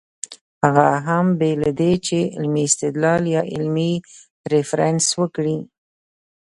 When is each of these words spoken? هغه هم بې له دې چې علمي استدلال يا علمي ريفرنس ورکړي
هغه 0.63 0.87
هم 1.07 1.25
بې 1.39 1.51
له 1.61 1.69
دې 1.79 1.93
چې 2.07 2.19
علمي 2.37 2.63
استدلال 2.69 3.23
يا 3.35 3.41
علمي 3.53 3.93
ريفرنس 4.53 5.05
ورکړي 5.19 5.57